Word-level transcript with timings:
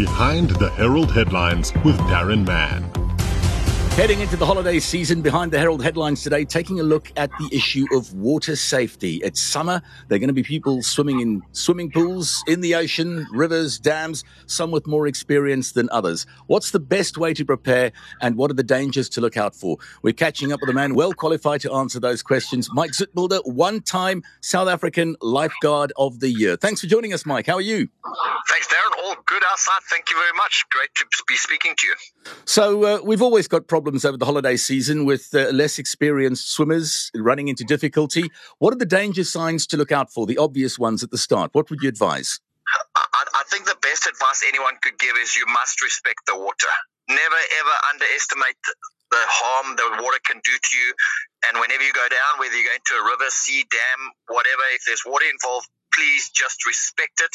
Behind 0.00 0.48
the 0.52 0.70
Herald 0.70 1.12
Headlines 1.12 1.74
with 1.84 1.98
Darren 2.08 2.46
Mann. 2.46 2.99
Heading 3.96 4.20
into 4.20 4.36
the 4.36 4.46
holiday 4.46 4.78
season, 4.78 5.20
behind 5.20 5.52
the 5.52 5.58
Herald 5.58 5.82
headlines 5.82 6.22
today, 6.22 6.46
taking 6.46 6.80
a 6.80 6.82
look 6.82 7.12
at 7.16 7.28
the 7.38 7.50
issue 7.54 7.84
of 7.92 8.14
water 8.14 8.56
safety. 8.56 9.16
It's 9.16 9.42
summer. 9.42 9.82
There 10.08 10.16
are 10.16 10.18
going 10.18 10.28
to 10.28 10.32
be 10.32 10.42
people 10.42 10.82
swimming 10.82 11.20
in 11.20 11.42
swimming 11.52 11.90
pools, 11.90 12.42
in 12.46 12.62
the 12.62 12.76
ocean, 12.76 13.26
rivers, 13.30 13.78
dams, 13.78 14.24
some 14.46 14.70
with 14.70 14.86
more 14.86 15.06
experience 15.06 15.72
than 15.72 15.90
others. 15.90 16.24
What's 16.46 16.70
the 16.70 16.80
best 16.80 17.18
way 17.18 17.34
to 17.34 17.44
prepare 17.44 17.92
and 18.22 18.36
what 18.36 18.50
are 18.50 18.54
the 18.54 18.62
dangers 18.62 19.10
to 19.10 19.20
look 19.20 19.36
out 19.36 19.54
for? 19.54 19.76
We're 20.02 20.14
catching 20.14 20.50
up 20.50 20.60
with 20.62 20.70
a 20.70 20.74
man 20.74 20.94
well 20.94 21.12
qualified 21.12 21.60
to 21.62 21.72
answer 21.74 22.00
those 22.00 22.22
questions. 22.22 22.70
Mike 22.72 22.92
Zoetmulder, 22.92 23.40
one 23.44 23.82
time 23.82 24.22
South 24.40 24.68
African 24.68 25.14
Lifeguard 25.20 25.92
of 25.98 26.20
the 26.20 26.30
Year. 26.30 26.56
Thanks 26.56 26.80
for 26.80 26.86
joining 26.86 27.12
us, 27.12 27.26
Mike. 27.26 27.46
How 27.46 27.56
are 27.56 27.60
you? 27.60 27.88
Thanks, 28.48 28.66
Darren. 28.68 29.04
All 29.04 29.16
good 29.26 29.42
outside. 29.50 29.80
Thank 29.90 30.10
you 30.10 30.16
very 30.16 30.32
much. 30.36 30.64
Great 30.70 30.94
to 30.94 31.04
be 31.28 31.36
speaking 31.36 31.74
to 31.76 31.86
you. 31.86 31.94
So, 32.46 32.84
uh, 32.84 33.00
we've 33.04 33.20
always 33.20 33.46
got 33.46 33.68
problems 33.68 33.89
over 34.04 34.16
the 34.16 34.24
holiday 34.24 34.56
season 34.56 35.04
with 35.04 35.34
uh, 35.34 35.50
less 35.50 35.78
experienced 35.78 36.50
swimmers 36.50 37.10
running 37.14 37.48
into 37.48 37.64
difficulty. 37.64 38.30
What 38.58 38.72
are 38.72 38.78
the 38.78 38.86
danger 38.86 39.24
signs 39.24 39.66
to 39.68 39.76
look 39.76 39.92
out 39.92 40.12
for, 40.12 40.26
the 40.26 40.38
obvious 40.38 40.78
ones 40.78 41.02
at 41.02 41.10
the 41.10 41.18
start? 41.18 41.50
What 41.52 41.70
would 41.70 41.82
you 41.82 41.88
advise? 41.88 42.40
I, 42.94 43.24
I 43.34 43.42
think 43.50 43.66
the 43.66 43.76
best 43.82 44.06
advice 44.06 44.44
anyone 44.46 44.74
could 44.82 44.98
give 44.98 45.16
is 45.20 45.34
you 45.34 45.46
must 45.46 45.82
respect 45.82 46.26
the 46.26 46.38
water. 46.38 46.72
Never 47.08 47.40
ever 47.60 47.76
underestimate 47.92 48.56
the 49.10 49.18
harm 49.26 49.74
the 49.74 50.02
water 50.02 50.22
can 50.24 50.40
do 50.44 50.54
to 50.54 50.72
you. 50.78 50.94
And 51.48 51.58
whenever 51.58 51.82
you 51.82 51.92
go 51.92 52.06
down, 52.06 52.38
whether 52.38 52.54
you're 52.54 52.70
going 52.70 52.86
to 52.86 52.94
a 52.94 53.04
river, 53.04 53.26
sea, 53.28 53.66
dam, 53.66 54.00
whatever, 54.28 54.62
if 54.70 54.86
there's 54.86 55.02
water 55.04 55.26
involved, 55.26 55.66
please 55.92 56.30
just 56.30 56.66
respect 56.66 57.20
it 57.20 57.34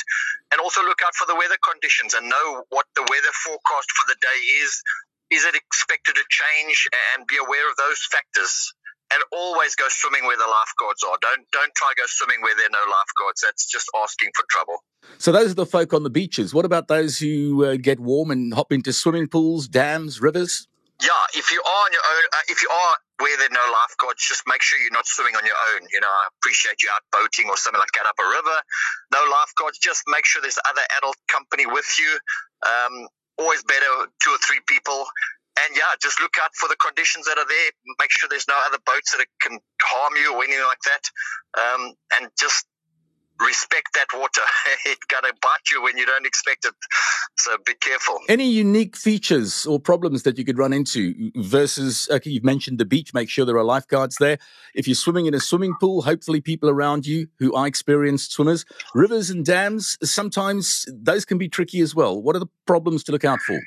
and 0.51 0.61
also 0.61 0.79
look 0.83 0.99
out 1.05 1.13
for 1.15 1.27
the 1.27 1.35
weather 1.35 1.59
conditions 1.59 2.13
and 2.13 2.29
know 2.29 2.63
what 2.69 2.87
the 2.95 3.03
weather 3.11 3.33
forecast 3.43 3.91
for 3.91 4.07
the 4.07 4.15
day 4.23 4.39
is 4.63 4.81
is 5.31 5.45
it 5.45 5.55
expected 5.55 6.15
to 6.15 6.23
change 6.29 6.87
and 7.15 7.25
be 7.27 7.37
aware 7.37 7.69
of 7.69 7.75
those 7.77 7.99
factors? 8.11 8.73
And 9.13 9.21
always 9.31 9.75
go 9.75 9.85
swimming 9.87 10.25
where 10.25 10.35
the 10.35 10.49
lifeguards 10.49 11.03
are. 11.03 11.15
Don't 11.21 11.45
don't 11.51 11.73
try 11.75 11.93
go 11.95 12.03
swimming 12.07 12.41
where 12.41 12.55
there 12.55 12.65
are 12.65 12.73
no 12.73 12.83
lifeguards. 12.89 13.41
That's 13.41 13.69
just 13.69 13.87
asking 14.01 14.31
for 14.35 14.43
trouble. 14.49 14.83
So 15.19 15.31
those 15.31 15.51
are 15.51 15.55
the 15.55 15.65
folk 15.65 15.93
on 15.93 16.01
the 16.01 16.09
beaches. 16.09 16.55
What 16.55 16.65
about 16.65 16.87
those 16.87 17.19
who 17.19 17.63
uh, 17.65 17.77
get 17.77 17.99
warm 17.99 18.31
and 18.31 18.51
hop 18.51 18.71
into 18.71 18.91
swimming 18.91 19.27
pools 19.27 19.67
dams 19.67 20.21
rivers? 20.21 20.67
Yeah 21.03 21.11
if 21.35 21.51
you 21.51 21.61
are 21.61 21.85
on 21.85 21.91
your 21.93 22.01
own 22.01 22.23
uh, 22.33 22.45
if 22.49 22.63
you 22.63 22.69
are 22.69 22.95
where 23.19 23.37
there 23.37 23.47
are 23.47 23.53
no 23.53 23.67
lifeguards 23.71 24.25
just 24.25 24.43
make 24.47 24.61
sure 24.61 24.79
you're 24.79 24.91
not 24.91 25.05
swimming 25.05 25.35
on 25.35 25.45
your 25.45 25.59
own. 25.75 25.87
You 25.93 26.01
know 26.01 26.09
i 26.09 26.27
appreciate 26.39 26.81
you 26.81 26.89
out 26.89 27.05
boating 27.11 27.49
or 27.49 27.57
something 27.57 27.79
like 27.79 27.93
that 27.93 28.07
up 28.07 28.17
a 28.17 28.25
river. 28.25 28.57
No 29.13 29.21
lifeguards 29.29 29.77
just 29.77 30.01
make 30.07 30.25
sure 30.25 30.41
there's 30.41 30.59
other 30.65 30.81
adult 30.97 31.17
company 31.27 31.67
with 31.67 31.87
you. 31.99 32.09
Um, 32.65 33.07
always 33.37 33.63
better 33.63 34.09
two 34.23 34.31
or 34.31 34.39
three 34.39 34.61
people. 34.67 35.05
And 35.63 35.75
yeah, 35.75 35.95
just 36.01 36.19
look 36.19 36.35
out 36.43 36.51
for 36.55 36.67
the 36.67 36.75
conditions 36.75 37.25
that 37.25 37.37
are 37.37 37.47
there. 37.47 37.69
Make 37.99 38.11
sure 38.11 38.27
there's 38.29 38.47
no 38.47 38.59
other 38.67 38.79
boats 38.85 39.15
that 39.15 39.25
can 39.41 39.59
harm 39.81 40.13
you 40.17 40.35
or 40.35 40.43
anything 40.43 40.67
like 40.67 40.83
that. 40.83 41.03
Um, 41.55 41.93
and 42.19 42.29
just 42.37 42.65
respect 43.39 43.93
that 43.95 44.07
water. 44.13 44.41
it's 44.85 45.05
gonna 45.05 45.33
bite 45.41 45.71
you 45.71 45.83
when 45.83 45.97
you 45.97 46.05
don't 46.05 46.25
expect 46.25 46.65
it. 46.65 46.73
So 47.37 47.57
be 47.65 47.73
careful. 47.75 48.19
Any 48.29 48.49
unique 48.49 48.95
features 48.95 49.65
or 49.65 49.79
problems 49.79 50.23
that 50.23 50.37
you 50.37 50.45
could 50.45 50.57
run 50.57 50.73
into 50.73 51.31
versus 51.35 52.07
okay, 52.11 52.29
you've 52.29 52.43
mentioned 52.43 52.77
the 52.77 52.85
beach, 52.85 53.13
make 53.13 53.29
sure 53.29 53.45
there 53.45 53.57
are 53.57 53.63
lifeguards 53.63 54.17
there. 54.19 54.37
If 54.73 54.87
you're 54.87 54.95
swimming 54.95 55.25
in 55.25 55.33
a 55.33 55.39
swimming 55.39 55.73
pool, 55.79 56.01
hopefully 56.01 56.41
people 56.41 56.69
around 56.69 57.05
you 57.05 57.27
who 57.39 57.53
are 57.53 57.67
experienced 57.67 58.31
swimmers. 58.31 58.65
Rivers 58.93 59.29
and 59.29 59.45
dams, 59.45 59.97
sometimes 60.03 60.85
those 60.91 61.25
can 61.25 61.37
be 61.37 61.49
tricky 61.49 61.81
as 61.81 61.93
well. 61.93 62.21
What 62.21 62.35
are 62.35 62.39
the 62.39 62.49
problems 62.65 63.03
to 63.05 63.11
look 63.11 63.25
out 63.25 63.39
for? 63.41 63.59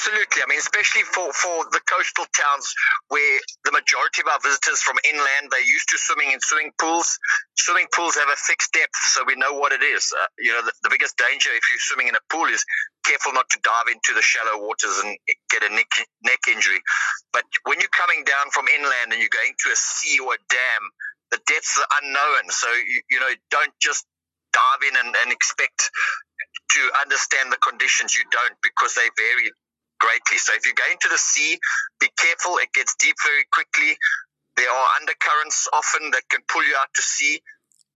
Absolutely. 0.00 0.40
I 0.40 0.48
mean, 0.48 0.56
especially 0.56 1.04
for, 1.04 1.28
for 1.28 1.68
the 1.76 1.80
coastal 1.84 2.24
towns 2.32 2.72
where 3.12 3.36
the 3.68 3.72
majority 3.76 4.24
of 4.24 4.32
our 4.32 4.40
visitors 4.40 4.80
from 4.80 4.96
inland, 5.04 5.52
they're 5.52 5.60
used 5.60 5.92
to 5.92 6.00
swimming 6.00 6.32
in 6.32 6.40
swimming 6.40 6.72
pools. 6.80 7.20
Swimming 7.60 7.84
pools 7.92 8.16
have 8.16 8.32
a 8.32 8.40
fixed 8.40 8.72
depth, 8.72 8.96
so 8.96 9.28
we 9.28 9.36
know 9.36 9.60
what 9.60 9.76
it 9.76 9.84
is. 9.84 10.08
Uh, 10.08 10.24
you 10.40 10.56
know, 10.56 10.64
the, 10.64 10.72
the, 10.84 10.88
biggest 10.88 11.20
danger 11.20 11.52
if 11.52 11.68
you're 11.68 11.84
swimming 11.84 12.08
in 12.08 12.16
a 12.16 12.24
pool 12.32 12.48
is 12.48 12.64
careful 13.04 13.36
not 13.36 13.44
to 13.52 13.60
dive 13.60 13.92
into 13.92 14.16
the 14.16 14.24
shallow 14.24 14.64
waters 14.64 15.04
and 15.04 15.12
get 15.52 15.68
a 15.68 15.68
neck, 15.68 15.92
neck 16.24 16.48
injury. 16.48 16.80
But 17.36 17.44
when 17.68 17.76
you're 17.76 17.92
coming 17.92 18.24
down 18.24 18.48
from 18.56 18.72
inland 18.72 19.12
and 19.12 19.20
you're 19.20 19.28
going 19.28 19.52
to 19.52 19.68
a 19.68 19.76
sea 19.76 20.16
or 20.24 20.32
a 20.32 20.40
dam, 20.48 20.82
the 21.28 21.44
depths 21.44 21.76
are 21.76 21.90
unknown. 22.00 22.48
So, 22.48 22.72
you, 22.72 23.04
you 23.12 23.20
know, 23.20 23.36
don't 23.52 23.76
just 23.84 24.08
dive 24.56 24.80
in 24.80 24.96
and, 24.96 25.12
and 25.12 25.28
expect 25.28 25.92
to 26.72 26.80
understand 27.04 27.52
the 27.52 27.60
conditions. 27.60 28.16
You 28.16 28.24
don't 28.32 28.56
because 28.64 28.96
they 28.96 29.04
vary 29.12 29.52
greatly. 30.24 30.38
So 30.38 30.54
if 30.54 30.66
you 30.66 30.74
go 30.74 30.84
into 30.90 31.08
the 31.08 31.18
sea, 31.18 31.58
be 31.98 32.08
careful. 32.16 32.56
It 32.58 32.72
gets 32.72 32.94
deep 32.96 33.16
very 33.24 33.44
quickly. 33.52 33.96
There 34.56 34.70
are 34.70 34.86
undercurrents 35.00 35.68
often 35.72 36.10
that 36.12 36.28
can 36.28 36.40
pull 36.48 36.64
you 36.64 36.76
out 36.80 36.88
to 36.94 37.02
sea. 37.02 37.40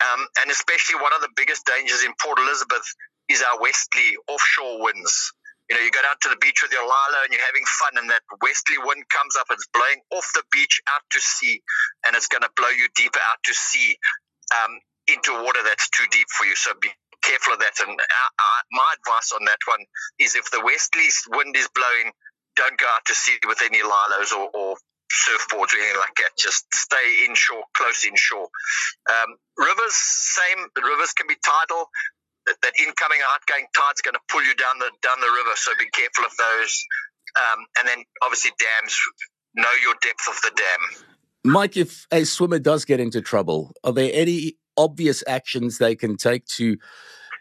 Um, 0.00 0.26
and 0.42 0.50
especially 0.50 1.00
one 1.00 1.12
of 1.14 1.20
the 1.20 1.30
biggest 1.36 1.64
dangers 1.66 2.04
in 2.04 2.12
Port 2.20 2.38
Elizabeth 2.38 2.84
is 3.28 3.42
our 3.42 3.60
westerly 3.60 4.16
offshore 4.28 4.82
winds. 4.82 5.32
You 5.70 5.76
know, 5.76 5.82
you 5.82 5.90
go 5.90 6.02
down 6.02 6.16
to 6.20 6.28
the 6.28 6.36
beach 6.36 6.60
with 6.60 6.72
your 6.72 6.84
lilo 6.84 7.24
and 7.24 7.32
you're 7.32 7.46
having 7.46 7.64
fun, 7.80 7.96
and 7.96 8.10
that 8.10 8.20
westerly 8.42 8.76
wind 8.84 9.08
comes 9.08 9.32
up, 9.40 9.46
it's 9.48 9.66
blowing 9.72 10.04
off 10.12 10.28
the 10.34 10.44
beach 10.52 10.82
out 10.92 11.00
to 11.12 11.20
sea, 11.20 11.62
and 12.04 12.14
it's 12.14 12.28
going 12.28 12.42
to 12.42 12.52
blow 12.52 12.68
you 12.68 12.88
deeper 12.94 13.20
out 13.32 13.40
to 13.44 13.54
sea 13.54 13.96
um, 14.52 14.76
into 15.08 15.32
water 15.32 15.60
that's 15.64 15.88
too 15.88 16.04
deep 16.10 16.28
for 16.28 16.44
you. 16.44 16.54
So 16.54 16.72
be 16.80 16.92
careful 17.24 17.56
of 17.56 17.60
that. 17.60 17.80
And 17.80 17.90
our, 17.90 18.30
our, 18.36 18.58
my 18.70 18.90
advice 19.00 19.32
on 19.32 19.44
that 19.48 19.62
one 19.66 19.80
is 20.20 20.36
if 20.36 20.50
the 20.52 20.60
westerly 20.60 21.08
wind 21.32 21.56
is 21.56 21.68
blowing, 21.74 22.12
don't 22.56 22.78
go 22.78 22.86
out 22.94 23.04
to 23.06 23.14
sea 23.14 23.40
with 23.48 23.60
any 23.64 23.82
lilos 23.82 24.30
or, 24.30 24.52
or 24.52 24.76
surfboards 25.10 25.74
or 25.74 25.80
anything 25.80 25.98
like 25.98 26.14
that. 26.20 26.36
Just 26.38 26.68
stay 26.72 27.26
inshore, 27.26 27.64
close 27.74 28.04
inshore. 28.04 28.48
Um, 29.10 29.36
rivers, 29.56 29.94
same. 29.96 30.68
The 30.76 30.82
rivers 30.82 31.12
can 31.12 31.26
be 31.26 31.36
tidal. 31.42 31.88
That, 32.46 32.60
that 32.62 32.74
incoming, 32.78 33.18
outgoing 33.24 33.66
tide's 33.72 34.04
going 34.04 34.14
to 34.14 34.24
pull 34.28 34.44
you 34.44 34.54
down 34.54 34.78
the 34.78 34.92
down 35.00 35.16
the 35.20 35.32
river. 35.32 35.56
So 35.56 35.72
be 35.78 35.88
careful 35.90 36.28
of 36.28 36.36
those. 36.36 36.72
Um, 37.34 37.64
and 37.80 37.88
then 37.88 38.04
obviously 38.22 38.52
dams. 38.60 38.94
Know 39.56 39.70
your 39.82 39.94
depth 40.02 40.28
of 40.28 40.34
the 40.42 40.50
dam. 40.56 41.04
Mike, 41.44 41.76
if 41.76 42.06
a 42.10 42.24
swimmer 42.24 42.58
does 42.58 42.84
get 42.84 42.98
into 42.98 43.20
trouble, 43.20 43.72
are 43.84 43.92
there 43.92 44.10
any 44.12 44.56
obvious 44.76 45.22
actions 45.26 45.78
they 45.78 45.94
can 45.94 46.16
take 46.16 46.46
to 46.46 46.76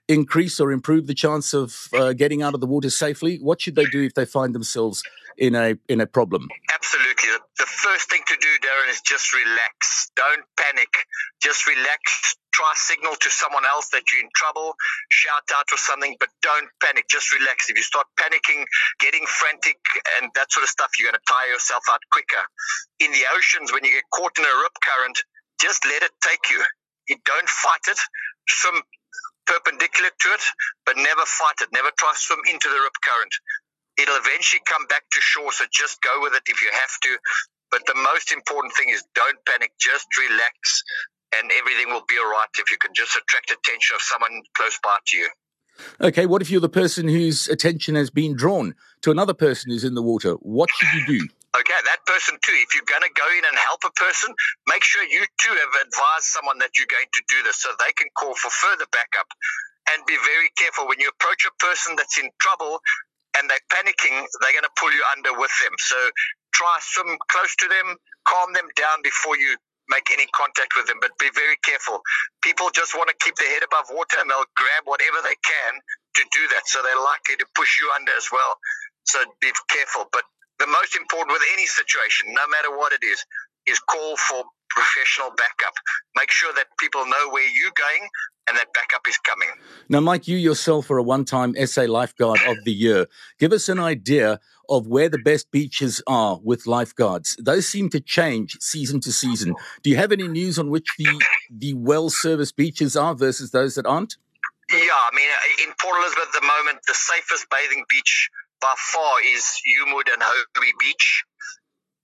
increase 0.08 0.60
or 0.60 0.72
improve 0.72 1.08
the 1.08 1.14
chance 1.14 1.54
of 1.54 1.88
uh, 1.94 2.14
getting 2.14 2.42
out 2.42 2.54
of 2.54 2.60
the 2.60 2.68
water 2.68 2.90
safely? 2.90 3.38
What 3.38 3.62
should 3.62 3.76
they 3.76 3.86
do 3.86 4.04
if 4.04 4.14
they 4.14 4.26
find 4.26 4.54
themselves 4.54 5.04
in 5.38 5.56
a 5.56 5.76
in 5.88 6.02
a 6.02 6.08
problem? 6.08 6.48
Absolutely. 6.74 7.30
The 7.58 7.66
first 7.66 8.10
thing 8.10 8.22
to 8.28 8.36
do, 8.42 8.50
Darren, 8.66 8.90
is 8.90 9.02
just 9.02 9.34
relax. 9.34 10.12
Don't 10.16 10.44
panic. 10.58 10.90
Just 11.42 11.68
relax. 11.68 12.36
Try 12.52 12.72
signal 12.76 13.16
to 13.16 13.30
someone 13.30 13.64
else 13.66 13.90
that 13.90 14.04
you're 14.12 14.22
in 14.22 14.30
trouble. 14.36 14.76
Shout 15.10 15.50
out 15.56 15.66
or 15.72 15.78
something, 15.78 16.16
but 16.20 16.30
don't 16.42 16.70
panic. 16.82 17.06
Just 17.10 17.34
relax. 17.34 17.70
If 17.70 17.78
you 17.78 17.84
start 17.84 18.08
panicking, 18.20 18.66
getting 19.00 19.26
frantic, 19.26 19.78
and 20.20 20.30
that 20.36 20.52
sort 20.52 20.64
of 20.64 20.70
stuff, 20.70 20.92
you're 21.00 21.10
going 21.10 21.18
to 21.18 21.32
tire 21.32 21.54
yourself 21.54 21.84
out 21.90 22.02
quicker. 22.12 22.44
In 23.00 23.12
the 23.12 23.26
oceans, 23.36 23.72
when 23.72 23.84
you 23.84 23.92
get 23.92 24.04
caught 24.12 24.38
in 24.38 24.44
a 24.44 24.56
rip 24.62 24.76
current, 24.84 25.18
just 25.62 25.86
let 25.86 26.04
it 26.04 26.12
take 26.22 26.52
you 26.52 26.62
you 27.08 27.18
don't 27.26 27.50
fight 27.50 27.86
it. 27.88 28.00
Swim 28.48 28.82
perpendicular 29.46 30.10
to 30.10 30.30
it, 30.30 30.44
but 30.86 30.96
never 30.98 31.26
fight 31.26 31.60
it. 31.62 31.70
Never 31.74 31.92
try 31.98 32.12
to 32.12 32.20
swim 32.20 32.40
into 32.50 32.70
the 32.70 32.80
rip 32.80 32.96
current. 33.04 33.34
It'll 33.98 34.18
eventually 34.18 34.62
come 34.66 34.88
back 34.88 35.04
to 35.12 35.22
shore, 35.22 35.52
so 35.52 35.66
just 35.72 36.02
go 36.02 36.22
with 36.22 36.34
it 36.34 36.44
if 36.48 36.62
you 36.62 36.70
have 36.72 36.96
to. 37.04 37.18
But 37.70 37.86
the 37.86 37.96
most 37.96 38.32
important 38.32 38.74
thing 38.76 38.90
is 38.90 39.04
don't 39.16 39.38
panic, 39.46 39.72
just 39.80 40.08
relax, 40.18 40.84
and 41.36 41.52
everything 41.60 41.90
will 41.90 42.06
be 42.08 42.16
all 42.18 42.30
right 42.30 42.50
if 42.58 42.72
you 42.72 42.78
can 42.78 42.92
just 42.96 43.16
attract 43.16 43.52
attention 43.52 43.96
of 43.96 44.02
someone 44.02 44.42
close 44.56 44.80
by 44.84 44.98
to 45.08 45.18
you. 45.18 45.30
Okay, 46.02 46.26
what 46.26 46.42
if 46.42 46.52
you're 46.52 46.62
the 46.62 46.70
person 46.70 47.08
whose 47.08 47.48
attention 47.48 47.96
has 47.96 48.10
been 48.10 48.36
drawn 48.36 48.76
to 49.02 49.12
another 49.12 49.34
person 49.34 49.72
who's 49.72 49.84
in 49.84 49.96
the 49.96 50.04
water? 50.04 50.34
What 50.34 50.70
should 50.70 50.90
you 50.94 51.20
do? 51.20 51.28
Person 52.06 52.36
too. 52.44 52.56
If 52.60 52.76
you're 52.76 52.88
going 52.88 53.06
to 53.06 53.14
go 53.16 53.24
in 53.32 53.44
and 53.48 53.56
help 53.56 53.88
a 53.88 53.94
person, 53.96 54.36
make 54.68 54.84
sure 54.84 55.04
you 55.08 55.24
too 55.40 55.56
have 55.56 55.74
advised 55.88 56.28
someone 56.36 56.60
that 56.60 56.76
you're 56.76 56.92
going 56.92 57.08
to 57.08 57.24
do 57.32 57.40
this 57.48 57.64
so 57.64 57.72
they 57.80 57.96
can 57.96 58.12
call 58.16 58.36
for 58.36 58.52
further 58.52 58.86
backup. 58.92 59.30
And 59.92 60.04
be 60.08 60.16
very 60.24 60.52
careful 60.60 60.88
when 60.88 61.00
you 61.00 61.12
approach 61.12 61.48
a 61.48 61.54
person 61.60 61.96
that's 61.96 62.20
in 62.20 62.28
trouble 62.40 62.80
and 63.38 63.50
they're 63.50 63.68
panicking, 63.72 64.16
they're 64.42 64.56
going 64.56 64.68
to 64.68 64.76
pull 64.80 64.92
you 64.92 65.04
under 65.16 65.36
with 65.36 65.52
them. 65.64 65.74
So 65.80 65.98
try 66.54 66.78
swim 66.82 67.18
close 67.28 67.56
to 67.64 67.68
them, 67.68 67.96
calm 68.28 68.54
them 68.54 68.68
down 68.76 69.04
before 69.04 69.36
you 69.38 69.56
make 69.90 70.08
any 70.16 70.28
contact 70.32 70.76
with 70.78 70.88
them, 70.88 70.98
but 71.02 71.12
be 71.20 71.28
very 71.36 71.58
careful. 71.64 72.00
People 72.42 72.72
just 72.72 72.96
want 72.96 73.10
to 73.12 73.16
keep 73.20 73.36
their 73.36 73.52
head 73.52 73.64
above 73.64 73.92
water 73.92 74.18
and 74.20 74.30
they'll 74.30 74.48
grab 74.56 74.84
whatever 74.86 75.20
they 75.24 75.36
can 75.44 75.74
to 76.16 76.24
do 76.32 76.44
that. 76.56 76.64
So 76.68 76.80
they're 76.84 77.00
likely 77.00 77.36
to 77.44 77.48
push 77.56 77.80
you 77.80 77.92
under 77.96 78.12
as 78.16 78.32
well. 78.32 78.56
So 79.04 79.20
be 79.42 79.52
careful. 79.68 80.08
But 80.12 80.24
the 80.64 80.72
most 80.72 80.96
important 80.96 81.34
with 81.34 81.44
any 81.54 81.66
situation, 81.66 82.30
no 82.32 82.48
matter 82.48 82.72
what 82.78 82.94
it 82.94 83.04
is, 83.04 83.26
is 83.68 83.80
call 83.80 84.16
for 84.16 84.44
professional 84.70 85.30
backup. 85.36 85.74
Make 86.16 86.32
sure 86.32 86.54
that 86.54 86.68
people 86.80 87.06
know 87.06 87.30
where 87.32 87.44
you're 87.44 87.76
going 87.76 88.08
and 88.48 88.58
that 88.58 88.68
backup 88.74 89.02
is 89.08 89.18
coming. 89.20 89.50
Now, 89.90 90.00
Mike, 90.00 90.28
you 90.28 90.38
yourself 90.38 90.90
are 90.90 90.98
a 90.98 91.04
one 91.04 91.26
time 91.26 91.54
SA 91.66 91.84
Lifeguard 91.84 92.40
of 92.48 92.58
the 92.64 92.72
Year. 92.72 93.08
Give 93.40 93.52
us 93.52 93.68
an 93.68 93.80
idea 93.80 94.40
of 94.70 94.88
where 94.88 95.10
the 95.10 95.20
best 95.20 95.52
beaches 95.52 96.02
are 96.08 96.40
with 96.42 96.66
lifeguards. 96.66 97.36
Those 97.40 97.68
seem 97.68 97.90
to 97.90 98.00
change 98.00 98.58
season 98.62 99.02
to 99.02 99.12
season. 99.12 99.56
Do 99.82 99.90
you 99.90 99.98
have 99.98 100.12
any 100.12 100.28
news 100.28 100.58
on 100.58 100.70
which 100.70 100.88
the, 100.98 101.22
the 101.52 101.74
well 101.74 102.10
serviced 102.10 102.56
beaches 102.56 102.96
are 102.96 103.16
versus 103.16 103.52
those 103.52 103.76
that 103.76 103.86
aren't? 103.86 104.16
Yeah, 104.72 104.78
I 104.80 105.12
mean, 105.14 105.28
uh, 105.28 105.68
in 105.68 105.74
Port 105.80 105.98
Elizabeth 106.00 106.30
at 106.34 106.42
the 106.42 106.48
moment, 106.48 106.80
the 106.88 106.94
safest 106.94 107.48
bathing 107.52 107.84
beach 107.90 108.30
by 108.64 108.74
far 108.80 109.20
is 109.36 109.44
Humewood 109.68 110.08
and 110.08 110.24
Hobie 110.24 110.72
Beach. 110.80 111.24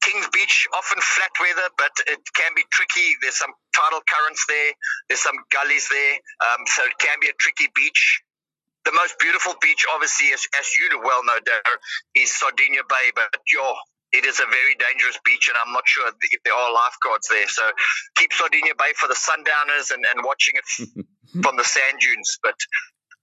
Kings 0.03 0.27
Beach, 0.33 0.67
often 0.75 1.00
flat 1.00 1.31
weather, 1.39 1.71
but 1.77 1.91
it 2.07 2.19
can 2.35 2.51
be 2.56 2.63
tricky. 2.67 3.15
There's 3.21 3.39
some 3.39 3.56
tidal 3.71 4.03
currents 4.03 4.44
there. 4.47 4.71
There's 5.07 5.23
some 5.23 5.39
gullies 5.51 5.88
there. 5.88 6.15
Um, 6.44 6.67
so 6.67 6.83
it 6.83 7.00
can 7.00 7.19
be 7.21 7.27
a 7.31 7.35
tricky 7.39 7.71
beach. 7.73 8.21
The 8.83 8.91
most 8.91 9.15
beautiful 9.19 9.56
beach, 9.61 9.85
obviously, 9.94 10.31
as, 10.35 10.44
as 10.59 10.67
you 10.75 11.00
well 11.00 11.23
know, 11.23 11.39
is 12.15 12.35
Sardinia 12.35 12.83
Bay. 12.89 13.07
But 13.15 13.39
yo, 13.47 13.75
it 14.11 14.25
is 14.25 14.39
a 14.39 14.47
very 14.51 14.75
dangerous 14.75 15.19
beach, 15.23 15.47
and 15.47 15.56
I'm 15.56 15.71
not 15.71 15.88
sure 15.88 16.07
if 16.07 16.44
there 16.44 16.56
are 16.56 16.73
lifeguards 16.73 17.27
there. 17.31 17.47
So 17.47 17.63
keep 18.15 18.33
Sardinia 18.33 18.75
Bay 18.75 18.91
for 18.95 19.07
the 19.07 19.15
sundowners 19.15 19.91
and, 19.91 20.03
and 20.03 20.25
watching 20.27 20.59
it 20.59 20.67
from 21.44 21.56
the 21.56 21.63
sand 21.63 22.00
dunes. 22.03 22.39
But 22.44 22.56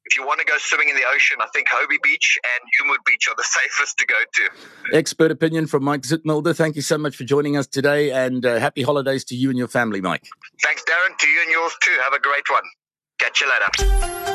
if 0.06 0.17
you 0.17 0.26
want 0.26 0.41
to 0.41 0.47
go 0.47 0.55
swimming 0.58 0.88
in 0.88 0.97
the 0.97 1.05
ocean, 1.05 1.38
I 1.41 1.47
think 1.53 1.69
Hobie 1.69 2.03
Beach 2.03 2.38
and 2.55 2.70
Humewood 2.79 3.05
Beach 3.05 3.29
are 3.29 3.35
the 3.37 3.44
safest 3.47 3.99
to 3.99 4.06
go 4.06 4.14
to. 4.35 4.97
Expert 4.97 5.31
opinion 5.31 5.67
from 5.67 5.85
Mike 5.85 6.03
Zoetmulder. 6.03 6.56
Thank 6.56 6.76
you 6.76 6.82
so 6.82 6.97
much 6.97 7.17
for 7.17 7.25
joining 7.25 7.56
us 7.56 7.67
today 7.67 8.12
and 8.12 8.47
uh, 8.47 8.58
happy 8.58 8.82
holidays 8.82 9.25
to 9.26 9.37
you 9.37 9.50
and 9.50 9.58
your 9.58 9.69
family, 9.69 10.00
Mike. 10.00 10.26
Thanks, 10.62 10.82
Darren. 10.82 11.17
To 11.19 11.26
you 11.26 11.43
and 11.43 11.50
yours 11.50 11.73
too. 11.82 11.97
Have 12.03 12.12
a 12.12 12.20
great 12.20 12.49
one. 12.50 12.62
Catch 13.19 13.41
you 13.41 13.49
later. 13.50 14.26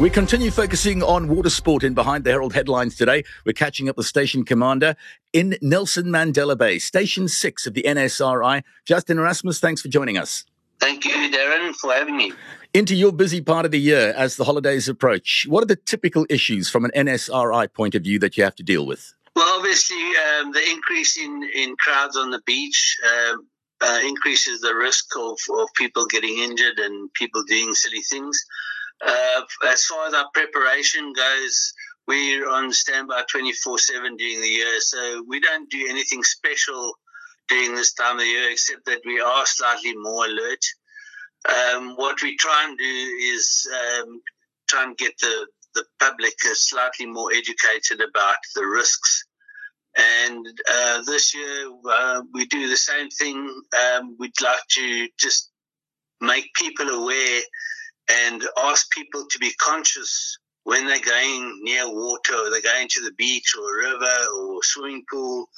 We 0.00 0.10
continue 0.10 0.52
focusing 0.52 1.02
on 1.02 1.26
water 1.26 1.50
sport 1.50 1.82
in 1.82 1.92
Behind 1.92 2.22
the 2.22 2.30
Herald 2.30 2.54
headlines 2.54 2.94
today. 2.94 3.24
We're 3.44 3.52
catching 3.52 3.88
up 3.88 3.96
with 3.96 4.06
station 4.06 4.44
commander 4.44 4.94
in 5.32 5.56
Nelson 5.60 6.06
Mandela 6.06 6.56
Bay, 6.56 6.78
station 6.78 7.26
six 7.26 7.66
of 7.66 7.74
the 7.74 7.82
NSRI. 7.82 8.62
Justin 8.84 9.18
Erasmus, 9.18 9.58
thanks 9.58 9.82
for 9.82 9.88
joining 9.88 10.16
us. 10.16 10.44
Thank 10.78 11.04
you, 11.04 11.10
Darren, 11.10 11.74
for 11.74 11.92
having 11.92 12.16
me. 12.16 12.32
Into 12.74 12.94
your 12.94 13.12
busy 13.12 13.40
part 13.40 13.64
of 13.64 13.70
the 13.70 13.80
year 13.80 14.12
as 14.14 14.36
the 14.36 14.44
holidays 14.44 14.90
approach, 14.90 15.46
what 15.48 15.62
are 15.62 15.66
the 15.66 15.76
typical 15.76 16.26
issues 16.28 16.68
from 16.68 16.84
an 16.84 16.90
NSRI 16.94 17.72
point 17.72 17.94
of 17.94 18.02
view 18.02 18.18
that 18.18 18.36
you 18.36 18.44
have 18.44 18.56
to 18.56 18.62
deal 18.62 18.84
with? 18.84 19.14
Well, 19.34 19.58
obviously, 19.58 19.96
um, 19.96 20.52
the 20.52 20.62
increase 20.70 21.16
in, 21.16 21.48
in 21.54 21.76
crowds 21.76 22.14
on 22.16 22.30
the 22.30 22.42
beach 22.44 22.98
um, 23.06 23.46
uh, 23.80 24.00
increases 24.04 24.60
the 24.60 24.74
risk 24.74 25.06
of, 25.16 25.38
of 25.58 25.68
people 25.76 26.04
getting 26.06 26.38
injured 26.38 26.78
and 26.78 27.10
people 27.14 27.42
doing 27.44 27.72
silly 27.72 28.02
things. 28.02 28.44
Uh, 29.00 29.42
as 29.66 29.84
far 29.84 30.06
as 30.06 30.12
our 30.12 30.28
preparation 30.34 31.14
goes, 31.14 31.72
we're 32.06 32.50
on 32.50 32.70
standby 32.72 33.22
24 33.30 33.78
7 33.78 34.16
during 34.16 34.42
the 34.42 34.48
year, 34.48 34.80
so 34.80 35.24
we 35.26 35.40
don't 35.40 35.70
do 35.70 35.86
anything 35.88 36.22
special 36.22 36.92
during 37.48 37.74
this 37.74 37.94
time 37.94 38.16
of 38.16 38.20
the 38.20 38.26
year, 38.26 38.50
except 38.50 38.84
that 38.84 39.00
we 39.06 39.20
are 39.20 39.46
slightly 39.46 39.94
more 39.96 40.26
alert. 40.26 40.64
Um, 41.46 41.94
what 41.96 42.22
we 42.22 42.36
try 42.36 42.66
and 42.68 42.78
do 42.78 42.84
is 42.84 43.68
um, 43.72 44.20
try 44.68 44.84
and 44.84 44.96
get 44.96 45.16
the, 45.18 45.46
the 45.74 45.84
public 45.98 46.34
slightly 46.40 47.06
more 47.06 47.30
educated 47.32 48.00
about 48.00 48.36
the 48.54 48.66
risks. 48.66 49.24
And 49.96 50.46
uh, 50.70 51.02
this 51.02 51.34
year, 51.34 51.70
uh, 51.90 52.22
we 52.32 52.46
do 52.46 52.68
the 52.68 52.76
same 52.76 53.08
thing. 53.10 53.62
Um, 53.96 54.16
we'd 54.18 54.40
like 54.42 54.66
to 54.70 55.08
just 55.18 55.50
make 56.20 56.52
people 56.54 56.88
aware 56.88 57.40
and 58.10 58.42
ask 58.64 58.90
people 58.90 59.24
to 59.30 59.38
be 59.38 59.52
conscious 59.60 60.38
when 60.64 60.86
they're 60.86 61.00
going 61.00 61.60
near 61.62 61.88
water 61.88 62.34
or 62.34 62.50
they're 62.50 62.60
going 62.60 62.88
to 62.88 63.02
the 63.02 63.12
beach 63.12 63.54
or 63.58 63.80
a 63.80 63.90
river 63.90 64.16
or 64.36 64.62
swimming 64.62 65.04
pool 65.10 65.48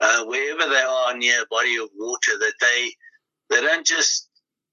uh, 0.00 0.24
wherever 0.24 0.68
they 0.68 0.80
are 0.82 1.16
near 1.16 1.42
a 1.42 1.46
body 1.50 1.76
of 1.76 1.88
water, 1.96 2.38
that 2.38 2.54
they 2.60 2.92
they 3.48 3.60
don't 3.60 3.86
just 3.86 4.25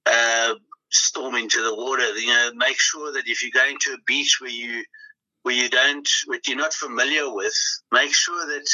uh, 0.06 0.56
storm 0.90 1.36
into 1.36 1.62
the 1.62 1.76
water. 1.76 2.08
You 2.18 2.28
know, 2.28 2.52
make 2.56 2.80
sure 2.80 3.12
that 3.14 3.28
if 3.28 3.42
you're 3.42 3.64
going 3.64 3.78
to 3.82 3.94
a 3.94 4.04
beach 4.06 4.38
where 4.40 4.50
you 4.50 4.84
where 5.44 5.56
you 5.56 5.70
don't, 5.70 6.08
what 6.28 6.48
you're 6.48 6.58
not 6.58 6.74
familiar 6.74 7.34
with, 7.34 7.56
make 7.92 8.14
sure 8.14 8.46
that 8.48 8.66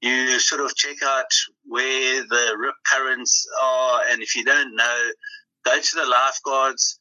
you 0.00 0.38
sort 0.38 0.62
of 0.62 0.74
check 0.74 0.96
out 1.04 1.30
where 1.66 2.22
the 2.22 2.56
rip 2.58 2.74
currents 2.90 3.46
are, 3.62 4.00
and 4.10 4.22
if 4.22 4.34
you 4.34 4.44
don't 4.44 4.74
know, 4.74 5.10
go 5.64 5.80
to 5.80 5.96
the 5.96 6.06
lifeguards. 6.06 7.00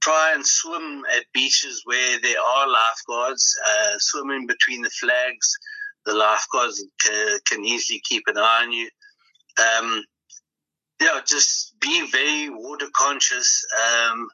Try 0.00 0.32
and 0.34 0.46
swim 0.46 1.02
at 1.16 1.24
beaches 1.32 1.80
where 1.86 2.20
there 2.20 2.38
are 2.38 2.68
lifeguards. 2.68 3.58
Uh, 3.66 3.94
swim 3.96 4.30
in 4.32 4.46
between 4.46 4.82
the 4.82 4.90
flags 4.90 5.56
the 6.04 6.14
lifeguards 6.14 6.84
can, 7.00 7.38
can 7.46 7.64
easily 7.64 8.00
keep 8.04 8.24
an 8.26 8.38
eye 8.38 8.60
on 8.62 8.72
you. 8.72 8.88
Um, 9.58 10.04
yeah, 11.04 11.20
just 11.26 11.78
be 11.80 12.06
very 12.10 12.48
water 12.50 12.86
conscious. 12.96 13.64
Um, 13.84 14.28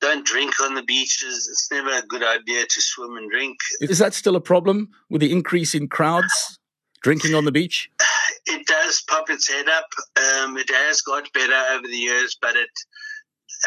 don't 0.00 0.24
drink 0.24 0.60
on 0.60 0.74
the 0.74 0.82
beaches. 0.82 1.48
It's 1.50 1.68
never 1.70 1.90
a 1.90 2.02
good 2.02 2.22
idea 2.22 2.64
to 2.64 2.80
swim 2.80 3.16
and 3.16 3.30
drink. 3.30 3.58
Is 3.82 3.98
that 3.98 4.14
still 4.14 4.34
a 4.34 4.40
problem 4.40 4.88
with 5.10 5.20
the 5.20 5.30
increase 5.30 5.74
in 5.74 5.88
crowds 5.88 6.58
drinking 7.02 7.34
on 7.34 7.44
the 7.44 7.52
beach? 7.52 7.90
It 8.46 8.66
does 8.66 9.02
pop 9.06 9.28
its 9.28 9.48
head 9.48 9.66
up. 9.68 9.86
Um, 10.16 10.56
it 10.56 10.70
has 10.70 11.02
got 11.02 11.30
better 11.34 11.62
over 11.72 11.86
the 11.86 11.96
years, 11.96 12.36
but 12.40 12.56
it 12.56 12.70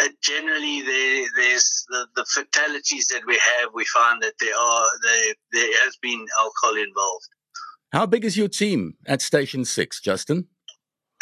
uh, 0.01 0.07
generally 0.21 0.81
there, 0.81 1.25
there's 1.37 1.85
the, 1.89 2.07
the 2.15 2.25
fatalities 2.25 3.07
that 3.07 3.21
we 3.27 3.35
have. 3.35 3.69
We 3.73 3.85
find 3.85 4.21
that 4.23 4.33
there 4.39 4.57
are 4.57 4.85
there, 5.03 5.33
there 5.53 5.83
has 5.85 5.95
been 6.01 6.25
alcohol 6.39 6.75
involved. 6.75 7.29
How 7.91 8.07
big 8.07 8.25
is 8.25 8.35
your 8.35 8.47
team 8.47 8.95
at 9.05 9.21
Station 9.21 9.63
Six, 9.63 10.01
Justin? 10.01 10.47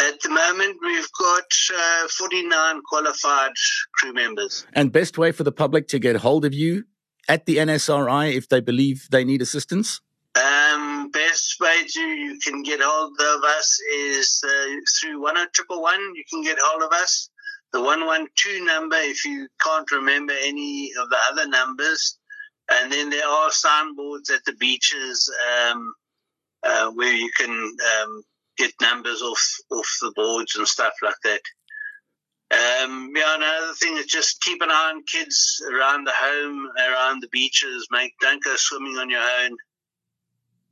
At 0.07 0.19
the 0.21 0.29
moment, 0.29 0.77
we've 0.81 1.11
got 1.19 1.53
uh, 1.75 2.07
49 2.07 2.81
qualified 2.89 3.51
crew 3.93 4.13
members. 4.13 4.65
And 4.73 4.91
best 4.91 5.17
way 5.17 5.31
for 5.31 5.43
the 5.43 5.51
public 5.51 5.87
to 5.89 5.99
get 5.99 6.15
hold 6.17 6.43
of 6.43 6.53
you 6.53 6.85
at 7.27 7.45
the 7.45 7.57
NSRI 7.57 8.33
if 8.35 8.49
they 8.49 8.61
believe 8.61 9.07
they 9.11 9.23
need 9.23 9.41
assistance? 9.41 10.01
Um, 10.35 11.11
best 11.11 11.59
way 11.59 11.83
to 11.85 11.99
you 11.99 12.39
can 12.39 12.63
get 12.63 12.79
hold 12.81 13.19
of 13.19 13.43
us 13.43 13.79
is 13.93 14.41
uh, 14.43 14.75
through 14.99 15.21
one 15.21 15.35
triple 15.53 15.81
one. 15.81 15.99
You 16.15 16.23
can 16.29 16.41
get 16.41 16.57
hold 16.59 16.83
of 16.83 16.91
us 16.93 17.29
the 17.73 17.81
112 17.81 18.65
number 18.65 18.97
if 18.97 19.25
you 19.25 19.47
can't 19.61 19.89
remember 19.91 20.33
any 20.43 20.91
of 20.99 21.09
the 21.09 21.17
other 21.31 21.47
numbers. 21.47 22.17
And 22.71 22.91
then 22.91 23.09
there 23.09 23.27
are 23.27 23.51
signboards 23.51 24.29
at 24.29 24.43
the 24.45 24.53
beaches 24.53 25.29
um, 25.51 25.93
uh, 26.63 26.91
where 26.91 27.13
you 27.13 27.29
can 27.35 27.49
um, 27.51 28.23
get 28.61 28.73
numbers 28.81 29.21
off 29.21 29.57
off 29.71 29.97
the 30.01 30.13
boards 30.15 30.55
and 30.55 30.67
stuff 30.67 30.93
like 31.01 31.15
that. 31.23 31.41
Um, 32.51 33.11
yeah, 33.15 33.35
another 33.35 33.73
thing 33.73 33.97
is 33.97 34.05
just 34.05 34.41
keep 34.41 34.61
an 34.61 34.69
eye 34.69 34.91
on 34.93 35.03
kids 35.05 35.63
around 35.71 36.05
the 36.05 36.11
home, 36.13 36.69
around 36.77 37.21
the 37.21 37.29
beaches. 37.29 37.87
Make 37.91 38.13
don't 38.19 38.43
go 38.43 38.53
swimming 38.55 38.97
on 38.97 39.09
your 39.09 39.21
own, 39.21 39.51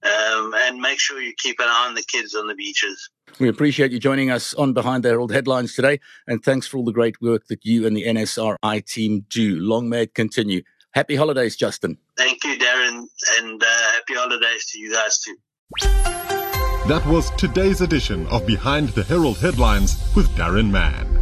um, 0.03 0.53
and 0.55 0.81
make 0.81 1.00
sure 1.00 1.22
you 1.22 1.34
keep 1.38 1.60
an 1.60 1.67
eye 1.67 1.86
on 1.88 1.96
the 1.96 2.03
kids 2.03 2.36
on 2.36 2.48
the 2.48 2.55
beaches. 2.55 3.10
We 3.39 3.48
appreciate 3.48 3.91
you 3.91 4.00
joining 4.00 4.29
us 4.29 4.53
on 4.55 4.74
Behind 4.74 5.03
the 5.03 5.10
Herald 5.10 5.31
headlines 5.31 5.74
today, 5.74 6.00
and 6.27 6.43
thanks 6.43 6.67
for 6.67 6.77
all 6.77 6.86
the 6.86 6.91
great 6.91 7.22
work 7.22 7.48
that 7.48 7.65
you 7.65 7.88
and 7.88 7.96
the 7.96 8.05
NSRI 8.05 8.86
team 8.86 9.25
do. 9.29 9.60
Long 9.60 9.88
may 9.88 10.03
it 10.03 10.13
continue. 10.13 10.63
Happy 10.91 11.15
holidays, 11.15 11.55
Justin. 11.55 11.98
Thank 12.17 12.43
you, 12.43 12.58
Darren, 12.58 13.05
and 13.38 13.63
uh, 13.63 13.91
happy 13.93 14.15
holidays 14.15 14.65
to 14.72 14.79
you 14.79 14.91
guys 14.91 15.19
too. 15.19 16.38
That 16.89 17.05
was 17.05 17.29
today's 17.38 17.81
edition 17.81 18.25
of 18.29 18.48
Behind 18.48 18.89
the 18.89 19.03
Herald 19.03 19.38
headlines 19.38 20.12
with 20.15 20.27
Darren 20.29 20.72
Mann. 20.72 21.19